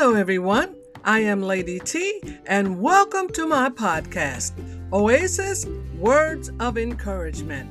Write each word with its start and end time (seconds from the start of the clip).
Hello, 0.00 0.14
everyone. 0.14 0.76
I 1.02 1.18
am 1.18 1.42
Lady 1.42 1.80
T, 1.80 2.22
and 2.46 2.80
welcome 2.80 3.28
to 3.30 3.48
my 3.48 3.68
podcast, 3.68 4.52
Oasis 4.92 5.66
Words 5.98 6.52
of 6.60 6.78
Encouragement, 6.78 7.68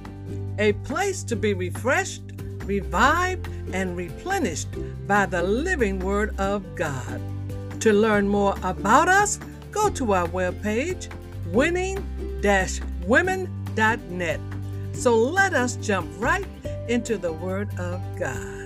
a 0.59 0.73
place 0.73 1.23
to 1.23 1.37
be 1.37 1.53
refreshed, 1.53 2.23
revived, 2.65 3.47
and 3.71 3.95
replenished 3.95 4.67
by 5.07 5.25
the 5.25 5.41
living 5.41 5.99
Word 5.99 6.37
of 6.37 6.75
God. 6.75 7.21
To 7.79 7.93
learn 7.93 8.27
more 8.27 8.55
about 8.61 9.07
us, 9.07 9.39
go 9.71 9.89
to 9.91 10.11
our 10.11 10.27
webpage, 10.27 11.07
winning 11.53 11.95
women.net. 13.05 14.39
So 14.91 15.15
let 15.15 15.53
us 15.53 15.77
jump 15.77 16.11
right 16.17 16.45
into 16.89 17.17
the 17.17 17.31
Word 17.31 17.69
of 17.79 18.01
God. 18.19 18.56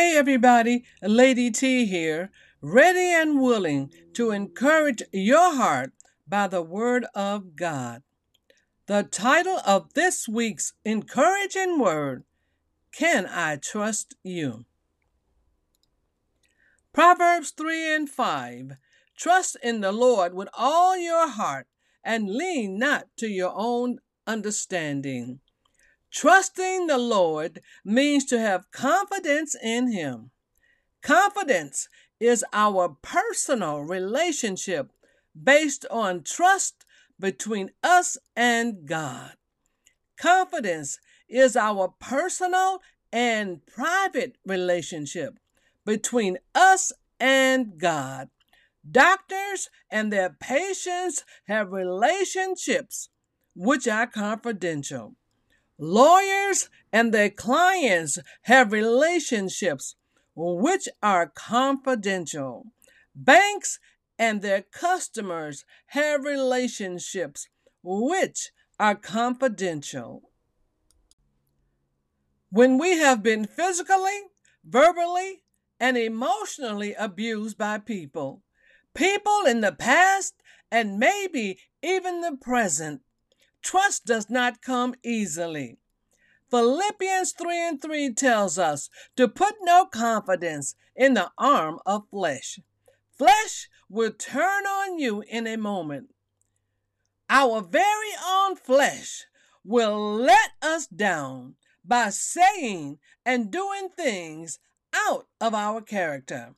Hey 0.00 0.16
everybody, 0.16 0.84
Lady 1.02 1.50
T 1.50 1.84
here, 1.84 2.30
ready 2.62 3.12
and 3.12 3.38
willing 3.38 3.92
to 4.14 4.30
encourage 4.30 5.02
your 5.12 5.54
heart 5.54 5.92
by 6.26 6.46
the 6.46 6.62
Word 6.62 7.04
of 7.14 7.54
God. 7.54 8.02
The 8.86 9.02
title 9.02 9.60
of 9.66 9.92
this 9.92 10.26
week's 10.26 10.72
encouraging 10.86 11.78
word 11.78 12.24
Can 12.92 13.26
I 13.26 13.56
Trust 13.56 14.14
You? 14.22 14.64
Proverbs 16.94 17.50
3 17.50 17.94
and 17.94 18.08
5 18.08 18.78
Trust 19.18 19.58
in 19.62 19.82
the 19.82 19.92
Lord 19.92 20.32
with 20.32 20.48
all 20.56 20.96
your 20.96 21.28
heart 21.28 21.66
and 22.02 22.30
lean 22.30 22.78
not 22.78 23.08
to 23.18 23.28
your 23.28 23.52
own 23.54 23.98
understanding. 24.26 25.40
Trusting 26.12 26.86
the 26.88 26.98
Lord 26.98 27.60
means 27.84 28.24
to 28.26 28.38
have 28.38 28.70
confidence 28.72 29.54
in 29.62 29.92
Him. 29.92 30.30
Confidence 31.02 31.88
is 32.18 32.44
our 32.52 32.96
personal 33.02 33.80
relationship 33.80 34.92
based 35.40 35.86
on 35.90 36.22
trust 36.22 36.84
between 37.18 37.70
us 37.82 38.18
and 38.34 38.86
God. 38.86 39.32
Confidence 40.18 40.98
is 41.28 41.56
our 41.56 41.94
personal 42.00 42.80
and 43.12 43.64
private 43.66 44.36
relationship 44.44 45.38
between 45.86 46.38
us 46.54 46.92
and 47.18 47.78
God. 47.78 48.28
Doctors 48.88 49.68
and 49.90 50.12
their 50.12 50.30
patients 50.30 51.24
have 51.46 51.72
relationships 51.72 53.10
which 53.54 53.86
are 53.86 54.06
confidential. 54.06 55.16
Lawyers 55.82 56.68
and 56.92 57.10
their 57.10 57.30
clients 57.30 58.18
have 58.42 58.70
relationships 58.70 59.94
which 60.36 60.86
are 61.02 61.32
confidential. 61.34 62.66
Banks 63.14 63.78
and 64.18 64.42
their 64.42 64.60
customers 64.60 65.64
have 65.86 66.22
relationships 66.24 67.48
which 67.82 68.52
are 68.78 68.94
confidential. 68.94 70.30
When 72.50 72.76
we 72.76 72.98
have 72.98 73.22
been 73.22 73.46
physically, 73.46 74.20
verbally, 74.62 75.44
and 75.78 75.96
emotionally 75.96 76.92
abused 76.92 77.56
by 77.56 77.78
people, 77.78 78.42
people 78.92 79.44
in 79.46 79.62
the 79.62 79.72
past 79.72 80.34
and 80.70 80.98
maybe 80.98 81.58
even 81.82 82.20
the 82.20 82.36
present, 82.38 83.00
Trust 83.62 84.06
does 84.06 84.30
not 84.30 84.62
come 84.62 84.94
easily. 85.04 85.78
Philippians 86.50 87.32
3 87.32 87.68
and 87.68 87.82
3 87.82 88.14
tells 88.14 88.58
us 88.58 88.90
to 89.16 89.28
put 89.28 89.54
no 89.62 89.86
confidence 89.86 90.74
in 90.96 91.14
the 91.14 91.30
arm 91.38 91.78
of 91.86 92.08
flesh. 92.10 92.58
Flesh 93.16 93.68
will 93.88 94.12
turn 94.12 94.66
on 94.66 94.98
you 94.98 95.22
in 95.28 95.46
a 95.46 95.56
moment. 95.56 96.08
Our 97.28 97.60
very 97.60 98.12
own 98.26 98.56
flesh 98.56 99.26
will 99.64 100.14
let 100.14 100.50
us 100.62 100.86
down 100.86 101.54
by 101.84 102.10
saying 102.10 102.98
and 103.24 103.50
doing 103.50 103.88
things 103.96 104.58
out 104.94 105.28
of 105.40 105.54
our 105.54 105.80
character. 105.80 106.54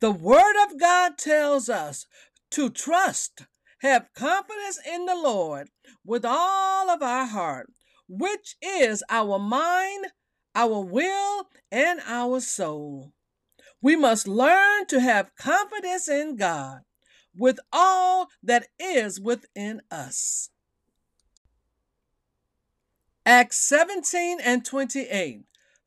The 0.00 0.10
Word 0.10 0.56
of 0.64 0.80
God 0.80 1.16
tells 1.18 1.68
us 1.68 2.06
to 2.50 2.70
trust 2.70 3.46
have 3.82 4.06
confidence 4.14 4.78
in 4.88 5.06
the 5.06 5.16
Lord 5.16 5.68
with 6.04 6.24
all 6.24 6.88
of 6.88 7.02
our 7.02 7.26
heart, 7.26 7.68
which 8.08 8.54
is 8.62 9.02
our 9.10 9.40
mind, 9.40 10.06
our 10.54 10.80
will, 10.80 11.48
and 11.72 12.00
our 12.06 12.40
soul. 12.40 13.12
We 13.80 13.96
must 13.96 14.28
learn 14.28 14.86
to 14.86 15.00
have 15.00 15.34
confidence 15.34 16.08
in 16.08 16.36
God 16.36 16.82
with 17.36 17.58
all 17.72 18.28
that 18.40 18.68
is 18.78 19.20
within 19.20 19.82
us. 19.90 20.50
Acts 23.26 23.58
17 23.68 24.38
and 24.44 24.64
28 24.64 25.40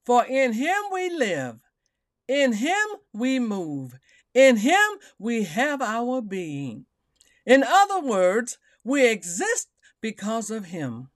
For 0.06 0.26
in 0.26 0.52
him 0.54 0.76
we 0.92 1.10
live, 1.10 1.60
in 2.28 2.54
him 2.54 2.86
we 3.14 3.40
move, 3.40 3.96
in 4.34 4.58
him 4.58 5.00
we 5.18 5.44
have 5.44 5.82
our 5.82 6.22
being. 6.22 6.86
In 7.46 7.64
other 7.64 8.00
words, 8.00 8.58
we 8.84 9.08
exist 9.08 9.70
because 10.02 10.50
of 10.50 10.66
Him. 10.66 11.10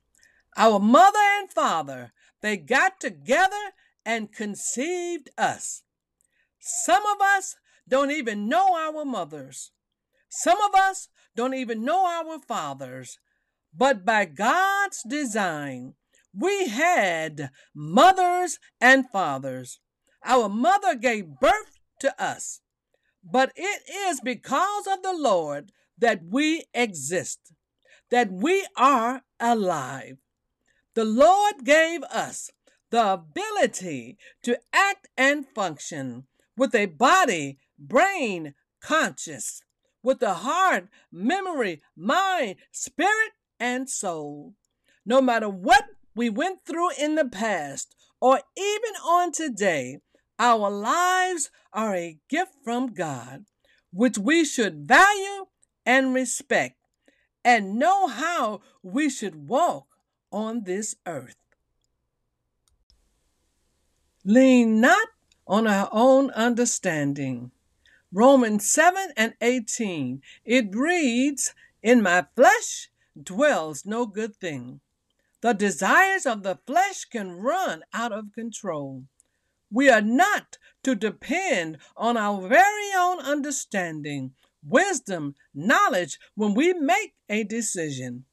Our 0.57 0.79
mother 0.79 1.19
and 1.39 1.51
father, 1.51 2.11
they 2.41 2.57
got 2.57 2.99
together 2.99 3.73
and 4.05 4.31
conceived 4.31 5.29
us. 5.37 5.83
Some 6.59 7.03
of 7.05 7.21
us 7.21 7.55
don't 7.87 8.11
even 8.11 8.47
know 8.47 8.75
our 8.75 9.05
mothers. 9.05 9.71
Some 10.29 10.59
of 10.61 10.75
us 10.75 11.09
don't 11.35 11.53
even 11.53 11.83
know 11.83 12.05
our 12.05 12.39
fathers. 12.39 13.17
But 13.75 14.05
by 14.05 14.25
God's 14.25 15.01
design, 15.07 15.93
we 16.33 16.67
had 16.67 17.49
mothers 17.73 18.59
and 18.79 19.09
fathers. 19.09 19.79
Our 20.25 20.49
mother 20.49 20.95
gave 20.95 21.39
birth 21.39 21.79
to 22.01 22.21
us. 22.21 22.61
But 23.23 23.51
it 23.55 23.83
is 23.89 24.21
because 24.21 24.87
of 24.87 25.01
the 25.03 25.13
Lord 25.13 25.71
that 25.99 26.21
we 26.29 26.65
exist, 26.73 27.53
that 28.09 28.31
we 28.31 28.65
are 28.75 29.21
alive. 29.39 30.17
The 30.95 31.05
Lord 31.05 31.63
gave 31.63 32.03
us 32.03 32.49
the 32.89 33.13
ability 33.13 34.17
to 34.43 34.59
act 34.73 35.07
and 35.17 35.47
function 35.47 36.25
with 36.57 36.73
a 36.73 36.87
body, 36.87 37.59
brain, 37.77 38.55
conscious, 38.81 39.61
with 40.01 40.21
a 40.21 40.33
heart, 40.33 40.87
memory, 41.11 41.81
mind, 41.95 42.55
spirit, 42.71 43.31
and 43.59 43.89
soul. 43.89 44.53
No 45.05 45.21
matter 45.21 45.49
what 45.49 45.85
we 46.15 46.29
went 46.29 46.65
through 46.65 46.91
in 46.99 47.15
the 47.15 47.25
past 47.25 47.95
or 48.19 48.41
even 48.57 48.95
on 49.05 49.31
today, 49.31 49.99
our 50.37 50.69
lives 50.69 51.51
are 51.73 51.95
a 51.95 52.17
gift 52.29 52.53
from 52.63 52.93
God, 52.93 53.45
which 53.91 54.17
we 54.17 54.45
should 54.45 54.87
value 54.87 55.45
and 55.85 56.13
respect 56.13 56.75
and 57.43 57.79
know 57.79 58.07
how 58.07 58.61
we 58.83 59.09
should 59.09 59.47
walk 59.47 59.87
on 60.31 60.63
this 60.63 60.95
earth. 61.05 61.35
Lean 64.25 64.81
not 64.81 65.07
on 65.47 65.65
our 65.65 65.89
own 65.91 66.29
understanding. 66.31 67.51
Romans 68.11 68.69
7 68.69 69.09
and 69.15 69.33
18, 69.41 70.21
it 70.45 70.75
reads, 70.75 71.53
In 71.81 72.01
my 72.01 72.25
flesh 72.35 72.89
dwells 73.21 73.85
no 73.85 74.05
good 74.05 74.35
thing. 74.35 74.81
The 75.41 75.53
desires 75.53 76.25
of 76.25 76.43
the 76.43 76.59
flesh 76.67 77.05
can 77.05 77.31
run 77.31 77.83
out 77.93 78.11
of 78.11 78.33
control. 78.33 79.05
We 79.71 79.89
are 79.89 80.01
not 80.01 80.57
to 80.83 80.95
depend 80.95 81.77
on 81.95 82.17
our 82.17 82.47
very 82.47 82.91
own 82.97 83.19
understanding, 83.19 84.33
wisdom, 84.63 85.35
knowledge 85.53 86.19
when 86.35 86.53
we 86.53 86.73
make 86.73 87.13
a 87.29 87.43
decision. 87.43 88.25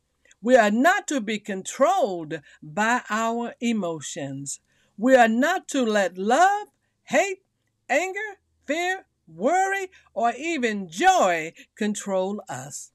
We 0.42 0.56
are 0.56 0.70
not 0.70 1.08
to 1.08 1.20
be 1.20 1.38
controlled 1.38 2.40
by 2.62 3.02
our 3.10 3.54
emotions. 3.60 4.60
We 4.96 5.14
are 5.16 5.28
not 5.28 5.68
to 5.68 5.84
let 5.84 6.16
love, 6.16 6.68
hate, 7.04 7.42
anger, 7.88 8.38
fear, 8.66 9.06
worry, 9.26 9.90
or 10.14 10.32
even 10.32 10.88
joy 10.88 11.52
control 11.76 12.42
us. 12.48 12.92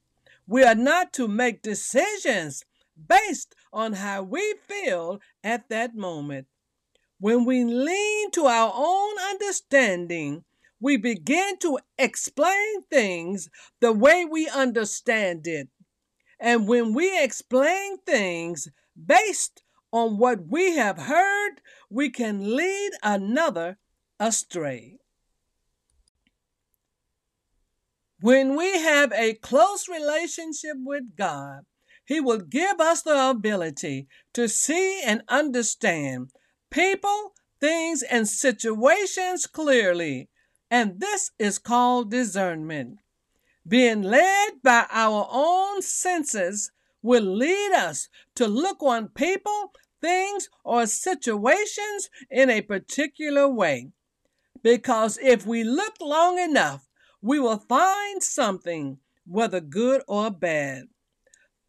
We 0.47 0.63
are 0.63 0.75
not 0.75 1.13
to 1.13 1.27
make 1.27 1.61
decisions 1.61 2.65
based 3.07 3.55
on 3.73 3.93
how 3.93 4.23
we 4.23 4.55
feel 4.67 5.19
at 5.43 5.69
that 5.69 5.95
moment. 5.95 6.47
When 7.19 7.45
we 7.45 7.63
lean 7.63 8.31
to 8.31 8.45
our 8.45 8.71
own 8.75 9.15
understanding, 9.29 10.43
we 10.81 10.97
begin 10.97 11.57
to 11.59 11.77
explain 11.97 12.81
things 12.89 13.49
the 13.79 13.93
way 13.93 14.25
we 14.25 14.49
understand 14.49 15.45
it. 15.45 15.69
And 16.39 16.67
when 16.67 16.93
we 16.93 17.23
explain 17.23 17.99
things 17.99 18.67
based 19.05 19.61
on 19.91 20.17
what 20.17 20.47
we 20.47 20.75
have 20.75 20.97
heard, 20.97 21.61
we 21.89 22.09
can 22.09 22.55
lead 22.55 22.91
another 23.03 23.77
astray. 24.19 24.97
When 28.19 28.55
we 28.55 28.79
have 28.79 29.13
a 29.13 29.33
close 29.35 29.87
relationship 29.87 30.77
with 30.77 31.15
God, 31.15 31.61
He 32.05 32.19
will 32.19 32.39
give 32.39 32.79
us 32.79 33.03
the 33.03 33.29
ability 33.29 34.07
to 34.33 34.47
see 34.47 35.01
and 35.03 35.23
understand 35.27 36.31
people, 36.71 37.33
things, 37.59 38.01
and 38.03 38.27
situations 38.27 39.45
clearly. 39.45 40.29
And 40.71 41.01
this 41.01 41.31
is 41.37 41.59
called 41.59 42.11
discernment. 42.11 42.99
Being 43.67 44.03
led 44.03 44.53
by 44.63 44.85
our 44.89 45.27
own 45.29 45.81
senses 45.81 46.71
will 47.03 47.23
lead 47.25 47.73
us 47.73 48.07
to 48.35 48.47
look 48.47 48.81
on 48.81 49.09
people, 49.09 49.73
things, 49.99 50.47
or 50.63 50.87
situations 50.87 52.09
in 52.29 52.49
a 52.49 52.61
particular 52.61 53.49
way. 53.49 53.89
Because 54.63 55.19
if 55.21 55.45
we 55.45 55.65
look 55.65 55.95
long 55.99 56.39
enough, 56.39 56.87
we 57.21 57.37
will 57.37 57.57
find 57.57 58.23
something, 58.23 58.99
whether 59.27 59.59
good 59.59 60.03
or 60.07 60.31
bad. 60.31 60.85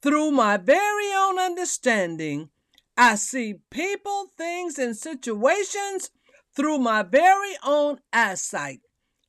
Through 0.01 0.31
my 0.31 0.59
very 0.59 1.13
own 1.13 1.41
understanding, 1.41 2.51
I 2.97 3.17
see 3.17 3.55
people, 3.69 4.29
things, 4.39 4.79
and 4.79 4.97
situations 4.97 6.11
through 6.55 6.79
my 6.79 7.03
very 7.03 7.57
own 7.65 7.99
eyesight 8.13 8.81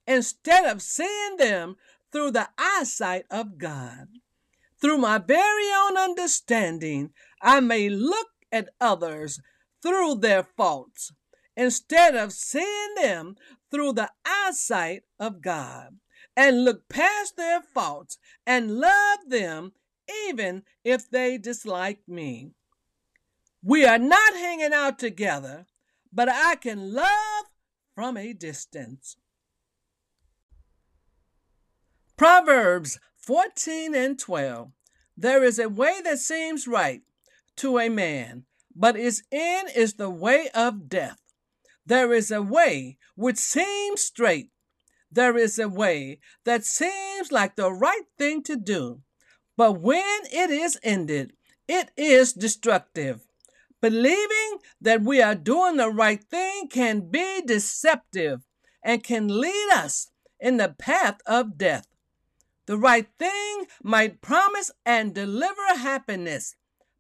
instead 0.08 0.66
of 0.66 0.82
seeing 0.82 1.38
them 1.38 1.76
through 2.12 2.32
the 2.32 2.50
eyesight 2.58 3.26
of 3.32 3.58
God. 3.58 4.08
Through 4.80 4.98
my 4.98 5.18
very 5.18 5.72
own 5.74 5.98
understanding, 5.98 7.12
I 7.42 7.60
may 7.60 7.90
look 7.90 8.28
at 8.52 8.70
others 8.80 9.40
through 9.82 10.16
their 10.16 10.44
faults 10.44 11.12
instead 11.56 12.16
of 12.16 12.34
seeing 12.34 12.96
them 12.96 13.36
through 13.72 13.94
the 13.94 14.10
eyesight 14.26 15.04
of 15.20 15.42
God 15.42 15.98
and 16.36 16.66
look 16.66 16.90
past 16.90 17.38
their 17.38 17.62
faults 17.62 18.18
and 18.46 18.80
love 18.80 19.20
them 19.28 19.74
even 20.28 20.64
if 20.84 21.10
they 21.10 21.38
dislike 21.38 22.00
me. 22.08 22.52
We 23.64 23.86
are 23.86 23.98
not 23.98 24.34
hanging 24.34 24.74
out 24.74 25.00
together, 25.00 25.66
but 26.12 26.30
I 26.30 26.56
can 26.56 26.94
love 26.94 27.46
from 27.96 28.18
a 28.18 28.34
distance. 28.34 29.16
Proverbs 32.24 33.02
14 33.18 33.94
and 33.94 34.18
12. 34.18 34.72
There 35.18 35.44
is 35.44 35.60
a 35.60 35.68
way 35.68 36.00
that 36.06 36.20
seems 36.20 36.70
right 36.70 37.02
to 37.58 37.78
a 37.78 37.90
man, 37.90 38.46
but 38.74 38.96
its 38.96 39.24
end 39.30 39.72
is 39.76 39.96
the 39.96 40.10
way 40.10 40.48
of 40.56 40.88
death. 40.88 41.20
There 41.86 42.14
is 42.14 42.32
a 42.32 42.42
way 42.42 42.98
which 43.18 43.36
seems 43.36 44.04
straight. 44.04 44.52
There 45.12 45.36
is 45.36 45.60
a 45.60 45.68
way 45.68 46.22
that 46.46 46.64
seems 46.64 47.30
like 47.30 47.58
the 47.58 47.74
right 47.74 48.06
thing 48.18 48.42
to 48.44 48.56
do, 48.56 49.02
but 49.58 49.82
when 49.82 50.22
it 50.32 50.50
is 50.50 50.80
ended, 50.82 51.34
it 51.68 51.92
is 51.98 52.32
destructive. 52.32 53.20
Believing 53.82 54.60
that 54.80 55.02
we 55.02 55.22
are 55.22 55.36
doing 55.36 55.76
the 55.76 55.90
right 55.90 56.24
thing 56.24 56.70
can 56.70 57.02
be 57.02 57.42
deceptive 57.46 58.44
and 58.82 59.04
can 59.04 59.42
lead 59.42 59.72
us 59.74 60.10
in 60.40 60.56
the 60.56 60.70
path 60.70 61.20
of 61.28 61.58
death. 61.58 61.88
The 62.74 62.80
right 62.80 63.08
thing 63.20 63.68
might 63.84 64.24
promise 64.24 64.72
and 64.84 65.14
deliver 65.14 65.78
happiness, 65.78 66.56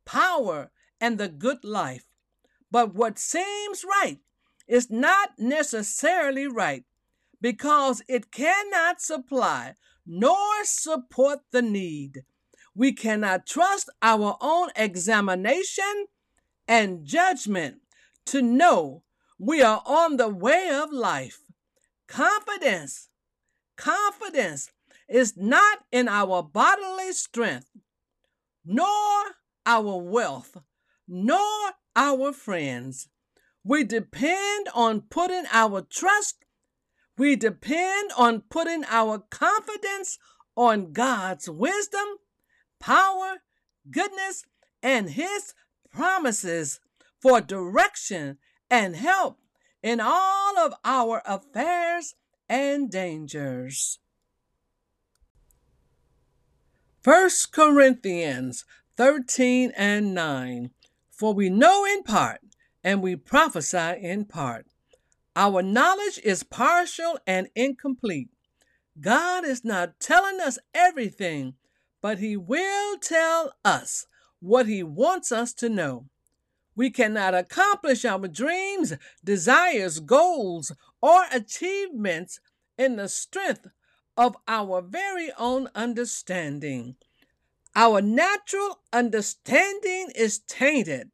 power, 0.06 0.70
and 1.02 1.18
the 1.18 1.28
good 1.28 1.64
life. 1.64 2.06
But 2.70 2.94
what 2.94 3.18
seems 3.18 3.84
right 3.84 4.20
is 4.68 4.92
not 4.92 5.32
necessarily 5.40 6.46
right 6.46 6.84
because 7.42 8.04
it 8.08 8.32
cannot 8.32 9.02
supply 9.02 9.74
nor 10.06 10.64
support 10.64 11.40
the 11.50 11.64
need. 11.64 12.24
We 12.76 12.94
cannot 12.94 13.48
trust 13.48 13.90
our 14.04 14.38
own 14.42 14.70
examination 14.76 16.06
and 16.68 17.04
judgment 17.04 17.78
to 18.28 18.44
know 18.44 19.02
we 19.40 19.64
are 19.64 19.82
on 19.88 20.18
the 20.18 20.30
way 20.30 20.70
of 20.70 20.92
life. 20.94 21.40
Confidence, 22.06 23.10
confidence 23.76 24.70
is 25.14 25.38
not 25.38 25.78
in 25.92 26.08
our 26.08 26.42
bodily 26.42 27.12
strength, 27.12 27.70
nor 28.66 28.88
our 29.64 29.96
wealth, 30.02 30.58
nor 31.08 31.74
our 31.96 32.34
friends. 32.34 33.10
We 33.64 33.84
depend 33.84 34.70
on 34.74 35.02
putting 35.02 35.44
our 35.52 35.82
trust, 35.82 36.44
we 37.16 37.36
depend 37.36 38.12
on 38.18 38.42
putting 38.50 38.84
our 38.90 39.20
confidence 39.30 40.18
on 40.58 40.94
God's 40.94 41.48
wisdom, 41.48 42.18
power, 42.80 43.44
goodness, 43.92 44.46
and 44.82 45.12
His 45.12 45.54
promises 45.92 46.80
for 47.22 47.40
direction 47.40 48.40
and 48.68 48.96
help 48.96 49.38
in 49.84 50.00
all 50.02 50.58
of 50.58 50.74
our 50.84 51.22
affairs 51.28 52.16
and 52.50 52.90
dangers. 52.90 54.00
1 57.04 57.30
Corinthians 57.52 58.64
13 58.96 59.74
and 59.76 60.14
9. 60.14 60.70
For 61.12 61.34
we 61.34 61.50
know 61.50 61.84
in 61.84 62.04
part, 62.04 62.40
and 62.82 63.02
we 63.02 63.18
prophesy 63.18 63.98
in 64.00 64.24
part. 64.24 64.68
Our 65.36 65.62
knowledge 65.62 66.20
is 66.24 66.44
partial 66.44 67.20
and 67.28 67.50
incomplete. 67.56 68.30
God 69.02 69.44
is 69.44 69.66
not 69.66 70.00
telling 70.00 70.40
us 70.40 70.58
everything, 70.74 71.56
but 72.02 72.20
He 72.20 72.38
will 72.38 72.98
tell 73.00 73.52
us 73.66 74.06
what 74.40 74.68
He 74.68 74.82
wants 74.82 75.32
us 75.32 75.54
to 75.56 75.68
know. 75.68 76.06
We 76.74 76.90
cannot 76.90 77.36
accomplish 77.36 78.06
our 78.06 78.30
dreams, 78.30 78.94
desires, 79.24 80.00
goals, 80.00 80.72
or 81.02 81.26
achievements 81.34 82.40
in 82.78 82.96
the 82.96 83.10
strength 83.10 83.68
of 84.18 84.36
our 84.48 84.82
very 84.82 85.32
own 85.38 85.70
understanding. 85.76 86.96
Our 87.76 88.02
natural 88.02 88.82
understanding 88.92 90.10
is 90.16 90.40
tainted, 90.40 91.10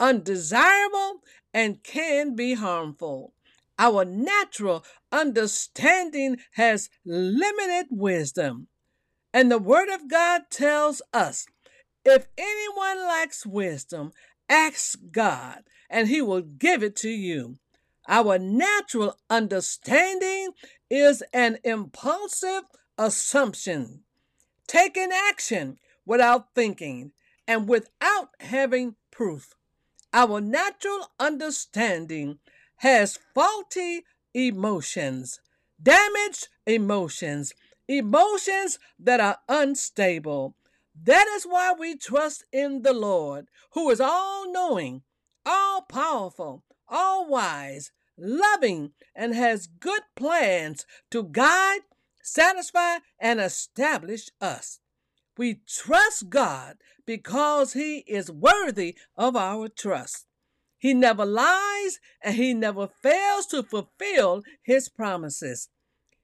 undesirable, 0.00 1.20
and 1.52 1.82
can 1.82 2.34
be 2.34 2.54
harmful. 2.54 3.34
Our 3.78 4.04
natural 4.04 4.84
understanding 5.10 6.38
has 6.52 6.88
limited 7.04 7.86
wisdom. 7.90 8.68
And 9.34 9.50
the 9.50 9.58
Word 9.58 9.88
of 9.88 10.08
God 10.08 10.42
tells 10.50 11.02
us 11.12 11.46
if 12.04 12.26
anyone 12.36 12.98
lacks 13.06 13.46
wisdom, 13.46 14.12
ask 14.48 14.98
God, 15.10 15.64
and 15.88 16.08
He 16.08 16.22
will 16.22 16.42
give 16.42 16.82
it 16.82 16.96
to 16.96 17.10
you. 17.10 17.58
Our 18.08 18.38
natural 18.38 19.16
understanding 19.30 20.50
is 20.90 21.22
an 21.32 21.58
impulsive 21.64 22.64
assumption, 22.98 24.02
taking 24.66 25.10
action 25.12 25.78
without 26.04 26.54
thinking 26.54 27.12
and 27.46 27.68
without 27.68 28.30
having 28.40 28.96
proof. 29.10 29.54
Our 30.12 30.40
natural 30.40 31.10
understanding 31.18 32.38
has 32.76 33.18
faulty 33.34 34.04
emotions, 34.34 35.40
damaged 35.82 36.48
emotions, 36.66 37.54
emotions 37.88 38.78
that 38.98 39.20
are 39.20 39.38
unstable. 39.48 40.56
That 41.04 41.26
is 41.28 41.44
why 41.44 41.72
we 41.78 41.96
trust 41.96 42.44
in 42.52 42.82
the 42.82 42.92
Lord, 42.92 43.48
who 43.72 43.88
is 43.90 44.00
all 44.00 44.50
knowing, 44.52 45.02
all 45.46 45.82
powerful, 45.82 46.64
all 46.92 47.26
wise, 47.26 47.90
loving, 48.16 48.92
and 49.16 49.34
has 49.34 49.66
good 49.66 50.02
plans 50.14 50.86
to 51.10 51.24
guide, 51.24 51.80
satisfy, 52.22 52.98
and 53.18 53.40
establish 53.40 54.28
us. 54.40 54.78
We 55.36 55.62
trust 55.66 56.28
God 56.28 56.76
because 57.06 57.72
He 57.72 57.98
is 58.06 58.30
worthy 58.30 58.96
of 59.16 59.34
our 59.34 59.68
trust. 59.68 60.26
He 60.78 60.94
never 60.94 61.24
lies 61.24 61.98
and 62.22 62.36
He 62.36 62.54
never 62.54 62.86
fails 62.86 63.46
to 63.46 63.62
fulfill 63.62 64.42
His 64.62 64.88
promises. 64.88 65.68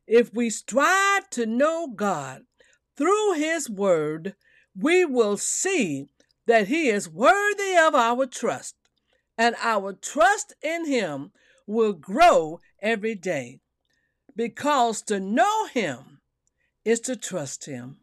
If 0.06 0.32
we 0.34 0.50
strive 0.50 1.30
to 1.30 1.46
know 1.46 1.88
God 1.88 2.42
through 2.96 3.34
His 3.34 3.70
Word, 3.70 4.34
we 4.76 5.04
will 5.04 5.36
see 5.36 6.08
that 6.46 6.68
He 6.68 6.88
is 6.88 7.08
worthy 7.08 7.76
of 7.76 7.94
our 7.94 8.26
trust, 8.26 8.74
and 9.38 9.54
our 9.62 9.92
trust 9.92 10.52
in 10.62 10.86
Him 10.86 11.30
will 11.66 11.92
grow 11.92 12.60
every 12.82 13.14
day. 13.14 13.60
Because 14.34 15.00
to 15.02 15.20
know 15.20 15.66
Him 15.66 16.20
is 16.84 17.00
to 17.00 17.16
trust 17.16 17.66
Him. 17.66 17.98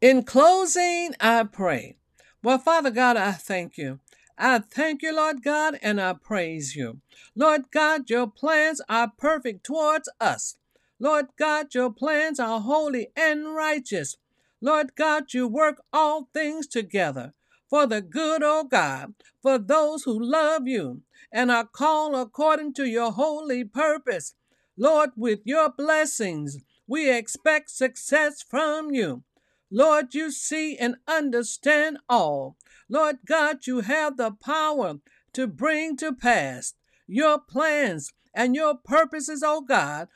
In 0.00 0.22
closing, 0.22 1.14
I 1.20 1.44
pray 1.44 1.96
Well, 2.42 2.58
Father 2.58 2.90
God, 2.90 3.16
I 3.16 3.32
thank 3.32 3.76
you. 3.76 4.00
I 4.38 4.60
thank 4.60 5.02
you, 5.02 5.14
Lord 5.14 5.42
God, 5.42 5.78
and 5.82 6.00
I 6.00 6.12
praise 6.12 6.76
you. 6.76 7.00
Lord 7.34 7.72
God, 7.72 8.08
your 8.08 8.28
plans 8.28 8.80
are 8.88 9.10
perfect 9.18 9.64
towards 9.64 10.08
us. 10.20 10.56
Lord 11.00 11.26
God, 11.36 11.74
your 11.74 11.92
plans 11.92 12.38
are 12.38 12.60
holy 12.60 13.08
and 13.16 13.54
righteous. 13.54 14.16
Lord 14.60 14.94
God, 14.94 15.34
you 15.34 15.48
work 15.48 15.82
all 15.92 16.28
things 16.32 16.68
together 16.68 17.34
for 17.68 17.86
the 17.86 18.00
good, 18.00 18.42
O 18.42 18.64
God, 18.64 19.14
for 19.42 19.58
those 19.58 20.04
who 20.04 20.18
love 20.18 20.66
you 20.66 21.02
and 21.32 21.50
are 21.50 21.66
called 21.66 22.14
according 22.14 22.74
to 22.74 22.86
your 22.86 23.12
holy 23.12 23.64
purpose. 23.64 24.34
Lord, 24.76 25.10
with 25.16 25.40
your 25.44 25.70
blessings, 25.70 26.58
we 26.86 27.10
expect 27.10 27.70
success 27.70 28.42
from 28.42 28.92
you. 28.92 29.24
Lord, 29.70 30.14
you 30.14 30.30
see 30.30 30.76
and 30.76 30.96
understand 31.06 31.98
all. 32.08 32.56
Lord 32.88 33.18
God, 33.26 33.66
you 33.66 33.80
have 33.80 34.16
the 34.16 34.30
power 34.30 34.94
to 35.34 35.46
bring 35.46 35.96
to 35.98 36.14
pass 36.14 36.74
your 37.06 37.38
plans 37.38 38.12
and 38.38 38.54
your 38.54 38.76
purposes, 38.76 39.42
O 39.44 39.60
God, 39.60 40.06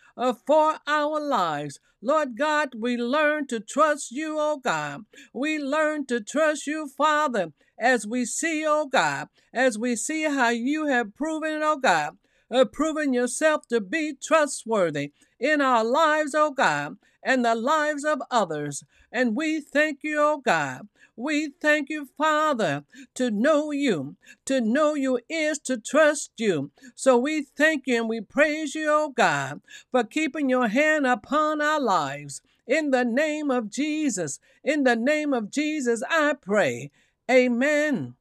for 0.46 0.76
our 0.86 1.20
lives. 1.20 1.80
Lord 2.00 2.38
God, 2.38 2.68
we 2.78 2.96
learn 2.96 3.48
to 3.48 3.58
trust 3.58 4.12
you, 4.12 4.38
O 4.38 4.60
God. 4.62 5.06
We 5.34 5.58
learn 5.58 6.06
to 6.06 6.20
trust 6.20 6.68
you, 6.68 6.86
Father, 6.86 7.52
as 7.80 8.06
we 8.06 8.24
see, 8.24 8.64
O 8.64 8.86
God, 8.86 9.26
as 9.52 9.76
we 9.76 9.96
see 9.96 10.22
how 10.22 10.50
you 10.50 10.86
have 10.86 11.16
proven 11.16 11.64
O 11.64 11.76
God, 11.76 12.16
uh, 12.48 12.64
proven 12.64 13.12
yourself 13.12 13.66
to 13.70 13.80
be 13.80 14.14
trustworthy 14.14 15.10
in 15.40 15.60
our 15.60 15.82
lives, 15.82 16.32
O 16.32 16.52
God, 16.52 16.98
and 17.22 17.44
the 17.44 17.54
lives 17.54 18.04
of 18.04 18.22
others. 18.30 18.84
And 19.10 19.36
we 19.36 19.60
thank 19.60 20.00
you, 20.02 20.20
O 20.20 20.38
God. 20.38 20.88
We 21.16 21.50
thank 21.60 21.90
you, 21.90 22.08
Father, 22.16 22.84
to 23.14 23.30
know 23.30 23.70
you. 23.70 24.16
To 24.46 24.60
know 24.60 24.94
you 24.94 25.20
is 25.28 25.58
to 25.60 25.76
trust 25.76 26.32
you. 26.38 26.70
So 26.94 27.18
we 27.18 27.42
thank 27.42 27.86
you 27.86 27.96
and 27.98 28.08
we 28.08 28.20
praise 28.20 28.74
you, 28.74 28.90
O 28.90 29.10
God, 29.10 29.60
for 29.90 30.04
keeping 30.04 30.48
your 30.48 30.68
hand 30.68 31.06
upon 31.06 31.60
our 31.60 31.80
lives. 31.80 32.40
In 32.66 32.90
the 32.90 33.04
name 33.04 33.50
of 33.50 33.70
Jesus, 33.70 34.38
in 34.64 34.84
the 34.84 34.96
name 34.96 35.34
of 35.34 35.50
Jesus, 35.50 36.02
I 36.08 36.34
pray. 36.40 36.90
Amen, 37.30 38.14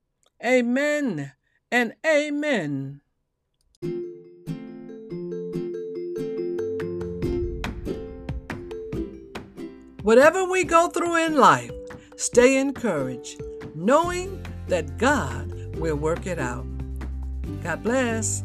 amen, 0.44 1.32
and 1.72 1.94
amen. 2.06 3.02
Whatever 10.04 10.46
we 10.46 10.64
go 10.64 10.88
through 10.90 11.16
in 11.18 11.38
life, 11.38 11.72
stay 12.16 12.58
encouraged, 12.58 13.44
knowing 13.76 14.44
that 14.68 14.98
God 14.98 15.76
will 15.76 15.96
work 15.96 16.26
it 16.26 16.40
out. 16.40 16.66
God 17.62 17.84
bless. 17.84 18.44